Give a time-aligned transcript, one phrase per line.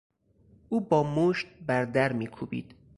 [0.69, 2.73] او با مشت بر در میکوبید.